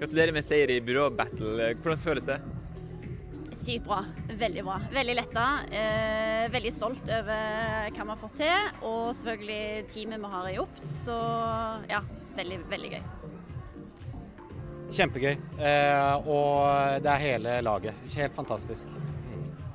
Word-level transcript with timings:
Gratulerer 0.00 0.32
med 0.32 0.44
seier 0.46 0.70
i 0.72 0.78
byrå-battle. 0.80 1.74
Hvordan 1.82 1.98
føles 2.00 2.24
det? 2.24 2.38
Sykt 3.52 3.84
bra. 3.84 3.98
Veldig 4.40 4.62
bra. 4.64 4.78
Veldig 4.94 5.16
letta. 5.18 5.46
Eh, 5.68 6.46
veldig 6.54 6.72
stolt 6.72 7.02
over 7.04 7.90
hva 7.90 8.06
vi 8.06 8.08
har 8.08 8.20
fått 8.22 8.38
til, 8.40 8.70
og 8.80 9.10
selvfølgelig 9.18 9.84
teamet 9.92 10.22
vi 10.22 10.30
har 10.32 10.48
i 10.48 10.56
Opt. 10.62 10.80
Så 10.88 11.18
ja, 11.90 12.00
veldig, 12.38 12.62
veldig 12.72 12.94
gøy. 12.94 13.04
Kjempegøy. 14.90 15.36
Eh, 15.68 16.30
og 16.32 17.04
det 17.04 17.12
er 17.12 17.24
hele 17.26 17.60
laget. 17.66 18.00
Helt 18.16 18.34
fantastisk. 18.40 18.88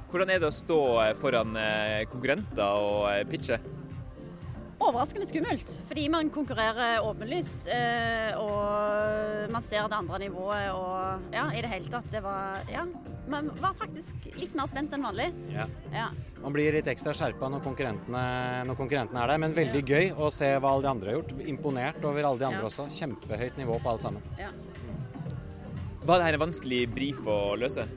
Hvordan 0.09 0.33
er 0.33 0.41
det 0.41 0.49
å 0.49 0.57
stå 0.57 0.81
foran 1.21 1.53
eh, 1.59 2.01
konkurrenter 2.09 2.81
og 2.81 3.11
eh, 3.13 3.21
pitche? 3.29 3.61
Overraskende 4.85 5.25
skummelt, 5.25 5.71
fordi 5.89 6.03
man 6.13 6.27
konkurrerer 6.29 7.01
åpenlyst. 7.01 7.65
Eh, 7.73 8.35
og 8.37 9.49
man 9.53 9.63
ser 9.65 9.87
det 9.89 9.97
andre 9.97 10.19
nivået 10.21 10.67
og 10.75 11.31
ja, 11.33 11.47
i 11.57 11.61
det 11.65 11.71
hele 11.71 11.89
tatt. 11.89 12.05
Det 12.13 12.21
var 12.23 12.61
Ja, 12.69 12.83
man 13.31 13.49
var 13.61 13.73
faktisk 13.79 14.27
litt 14.37 14.53
mer 14.57 14.69
spent 14.69 14.93
enn 14.93 15.05
vanlig. 15.07 15.31
Ja. 15.53 15.65
Ja. 15.93 16.09
Man 16.43 16.53
blir 16.53 16.75
litt 16.77 16.85
ekstra 16.91 17.15
skjerpa 17.17 17.49
når 17.49 17.63
konkurrentene, 17.65 18.21
når 18.69 18.77
konkurrentene 18.77 19.23
er 19.23 19.33
der, 19.33 19.41
men 19.41 19.55
veldig 19.57 19.81
gøy 19.89 20.11
å 20.21 20.29
se 20.33 20.51
hva 20.59 20.75
alle 20.75 20.85
de 20.85 20.91
andre 20.91 21.09
har 21.11 21.17
gjort. 21.19 21.33
Imponert 21.49 22.05
over 22.05 22.21
alle 22.29 22.43
de 22.43 22.45
andre 22.51 22.61
Ja. 22.61 22.69
også. 22.69 22.85
Kjempehøyt 22.93 23.57
nivå 23.57 23.79
på 23.81 23.89
alt 23.95 24.01
sammen. 24.05 24.21
ja. 24.37 24.49
Var 26.05 26.19
dette 26.21 26.33
en 26.37 26.39
vanskelig 26.51 26.83
brief 26.93 27.25
å 27.25 27.55
løse? 27.57 27.87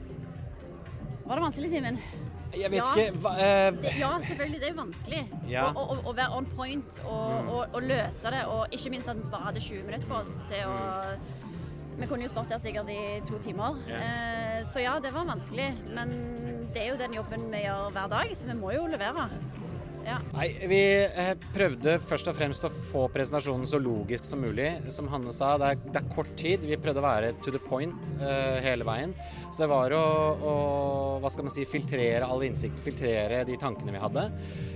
Var 1.27 1.35
det 1.37 1.43
vanskelig, 1.43 1.69
Simen? 1.69 1.99
Jeg 2.53 2.71
vet 2.71 2.79
Ja. 2.79 2.93
ikke 2.95 3.19
hva, 3.21 3.31
eh, 3.37 3.99
ja, 3.99 4.09
selvfølgelig. 4.25 4.59
Det 4.61 4.69
er 4.69 4.73
vanskelig 4.79 5.21
Ja. 5.49 5.67
å, 5.73 5.83
å, 5.93 5.97
å 6.09 6.13
være 6.17 6.37
on 6.37 6.45
point 6.55 6.99
og, 7.05 7.49
og, 7.49 7.75
og 7.75 7.81
løse 7.83 8.31
det. 8.33 8.45
Og 8.47 8.67
ikke 8.71 8.89
minst 8.95 9.07
at 9.11 9.17
vi 9.17 9.29
bare 9.29 9.43
hadde 9.51 9.59
20 9.61 9.83
minutter 9.85 10.07
på 10.09 10.15
oss 10.21 10.43
til 10.49 10.65
å 10.65 11.15
Vi 11.99 12.07
kunne 12.07 12.23
jo 12.23 12.29
stått 12.31 12.47
der 12.49 12.59
sikkert 12.63 12.87
i 12.89 13.19
to 13.27 13.37
timer. 13.43 13.75
Eh, 13.91 14.63
så 14.63 14.79
ja, 14.79 14.93
det 15.03 15.11
var 15.13 15.25
vanskelig. 15.27 15.73
Men 15.93 16.13
det 16.73 16.81
er 16.85 16.87
jo 16.93 16.97
den 17.01 17.13
jobben 17.17 17.49
vi 17.51 17.65
gjør 17.65 17.89
hver 17.91 18.07
dag, 18.09 18.29
så 18.39 18.47
vi 18.47 18.53
må 18.55 18.71
jo 18.71 18.85
levere. 18.87 19.25
Ja. 20.09 20.17
Nei, 20.33 20.47
vi 20.69 20.79
eh, 21.05 21.31
prøvde 21.53 21.97
først 22.01 22.31
og 22.31 22.37
fremst 22.37 22.65
å 22.65 22.71
få 22.73 23.05
presentasjonen 23.13 23.69
så 23.69 23.77
logisk 23.81 24.25
som 24.25 24.41
mulig. 24.41 24.71
Som 24.93 25.09
Hanne 25.11 25.33
sa, 25.35 25.53
det 25.61 25.73
er, 25.73 25.83
det 25.85 26.01
er 26.01 26.11
kort 26.15 26.33
tid. 26.39 26.65
Vi 26.65 26.79
prøvde 26.81 27.03
å 27.03 27.05
være 27.05 27.31
to 27.45 27.53
the 27.53 27.61
point 27.61 28.11
uh, 28.23 28.57
hele 28.63 28.87
veien. 28.87 29.13
Så 29.51 29.63
det 29.63 29.69
var 29.71 29.93
å, 29.93 30.03
å 30.33 30.53
hva 31.21 31.29
skal 31.31 31.45
man 31.45 31.53
si, 31.53 31.67
filtrere 31.69 32.25
all 32.25 32.45
innsikt, 32.47 32.81
filtrere 32.85 33.43
de 33.45 33.57
tankene 33.61 33.93
vi 33.93 34.01
hadde. 34.01 34.29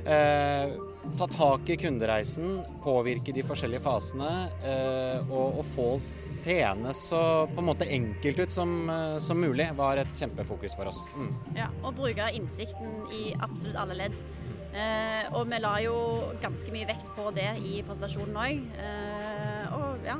Uh, 0.05 0.93
ta 1.17 1.27
tak 1.27 1.69
i 1.73 1.75
kundereisen, 1.81 2.61
påvirke 2.83 3.33
de 3.35 3.43
forskjellige 3.43 3.83
fasene 3.83 4.29
eh, 4.63 5.17
og, 5.25 5.59
og 5.59 5.65
få 5.73 5.87
seende 5.99 6.93
så 6.95 7.19
på 7.51 7.59
en 7.59 7.67
måte 7.67 7.89
enkelt 7.91 8.39
ut 8.39 8.53
som, 8.55 8.71
som 9.19 9.41
mulig, 9.43 9.67
var 9.75 9.99
et 9.99 10.13
kjempefokus 10.15 10.77
for 10.79 10.93
oss. 10.93 11.03
Mm. 11.17 11.33
ja. 11.59 11.67
Og 11.83 11.97
bruke 11.99 12.29
innsikten 12.37 13.03
i 13.11 13.33
absolutt 13.35 13.81
alle 13.83 13.99
ledd. 13.99 14.21
Eh, 14.73 15.25
og 15.37 15.45
vi 15.51 15.59
la 15.61 15.73
jo 15.83 15.95
ganske 16.41 16.73
mye 16.73 16.87
vekt 16.89 17.11
på 17.13 17.29
det 17.35 17.49
i 17.61 17.81
presentasjonen 17.85 18.39
òg. 18.41 18.63
Eh, 18.81 19.75
og 19.77 20.07
ja, 20.07 20.17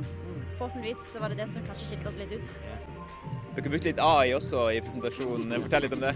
forhåpentligvis 0.60 1.02
var 1.18 1.32
det 1.32 1.42
det 1.42 1.50
som 1.50 1.66
kanskje 1.66 1.90
skilte 1.90 2.12
oss 2.12 2.20
litt 2.22 2.36
ut. 2.38 2.54
Dere 3.54 3.70
brukte 3.70 3.90
litt 3.90 4.02
AI 4.02 4.34
også 4.34 4.68
i 4.74 4.80
presentasjonen. 4.82 5.58
Fortell 5.62 5.86
litt 5.86 5.96
om 5.98 6.06
det. 6.06 6.14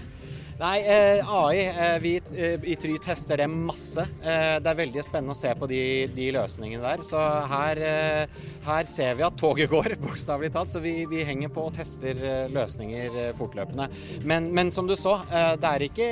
Nei, 0.58 0.78
eh, 0.90 1.20
AI, 1.22 1.58
eh, 1.66 1.96
vi 2.02 2.12
eh, 2.34 2.64
i 2.66 2.74
Try 2.74 2.96
tester 2.98 3.38
det 3.38 3.46
masse. 3.46 4.02
Eh, 4.02 4.56
det 4.58 4.70
er 4.72 4.80
veldig 4.80 5.04
spennende 5.06 5.36
å 5.36 5.38
se 5.38 5.52
på 5.54 5.68
de, 5.70 5.82
de 6.10 6.32
løsningene 6.34 6.82
der. 6.82 7.04
Så 7.06 7.20
her, 7.52 7.78
eh, 7.78 8.40
her 8.66 8.90
ser 8.90 9.14
vi 9.20 9.26
at 9.26 9.38
toget 9.38 9.70
går, 9.70 9.94
bokstavelig 10.02 10.50
talt. 10.56 10.72
Så 10.72 10.82
vi, 10.82 10.96
vi 11.10 11.22
henger 11.26 11.52
på 11.54 11.68
og 11.68 11.78
tester 11.78 12.50
løsninger 12.50 13.20
fortløpende. 13.38 13.86
Men, 14.26 14.50
men 14.54 14.74
som 14.74 14.90
du 14.90 14.96
så, 14.98 15.20
eh, 15.30 15.54
det 15.62 15.70
er 15.70 15.86
ikke 15.86 16.10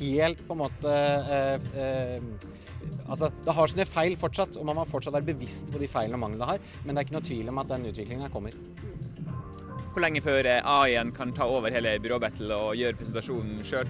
helt 0.00 0.42
på 0.46 0.56
en 0.56 0.62
måte 0.64 0.94
eh, 0.94 1.68
eh, 1.82 2.30
Altså, 3.06 3.30
Det 3.44 3.54
har 3.54 3.70
sine 3.70 3.86
feil 3.86 4.16
fortsatt, 4.18 4.56
og 4.58 4.66
man 4.66 4.78
må 4.78 4.84
fortsatt 4.86 5.14
være 5.14 5.28
bevisst 5.32 5.70
på 5.72 5.78
de 5.78 5.88
feilene 5.90 6.18
og 6.18 6.22
manglene 6.24 6.42
det 6.42 6.50
har. 6.52 6.82
Men 6.84 6.94
det 6.94 7.00
er 7.00 7.06
ikke 7.06 7.16
noe 7.16 7.28
tvil 7.28 7.50
om 7.52 7.60
at 7.62 7.70
den 7.70 7.86
utviklingen 7.90 8.32
kommer. 8.34 8.56
Hvor 9.96 10.04
lenge 10.04 10.20
før 10.20 10.44
eh, 10.44 10.66
AI-en 10.68 11.08
kan 11.16 11.30
ta 11.32 11.46
over 11.48 11.72
hele 11.72 11.94
byrå-battle 12.04 12.58
og 12.66 12.76
gjøre 12.76 12.98
presentasjonen 12.98 13.62
sjøl? 13.64 13.88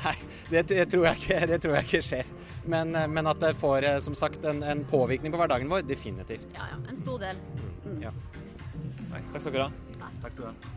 Nei, 0.00 0.14
det, 0.50 0.64
det, 0.72 0.88
tror 0.90 1.06
jeg 1.06 1.20
ikke, 1.20 1.40
det 1.52 1.60
tror 1.62 1.76
jeg 1.78 1.88
ikke 1.88 2.02
skjer. 2.08 2.32
Men, 2.74 2.90
eh, 2.98 3.06
men 3.06 3.30
at 3.30 3.38
det 3.44 3.54
får 3.60 3.86
eh, 3.86 4.00
som 4.02 4.18
sagt 4.18 4.44
en, 4.50 4.64
en 4.66 4.82
påvirkning 4.90 5.30
på 5.30 5.38
hverdagen 5.38 5.70
vår, 5.70 5.86
definitivt. 5.86 6.50
Ja, 6.56 6.72
ja. 6.72 6.80
En 6.90 6.98
stor 6.98 7.22
del. 7.22 7.38
Ja. 8.02 8.10
Takk 9.14 9.44
skal 9.44 9.52
dere 9.52 9.68
ha. 9.68 10.08
Takk 10.24 10.32
skal 10.34 10.48
du 10.48 10.50
ha. 10.50 10.74